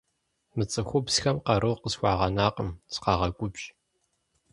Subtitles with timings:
[0.55, 3.65] Мы цӏыхубзхэм къару къысхуагъэнакъым, сыкъагъэгубжь.